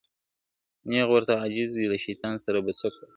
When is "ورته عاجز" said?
1.13-1.69